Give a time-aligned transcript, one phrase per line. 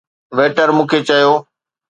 [0.37, 1.31] waiter مون کي چيو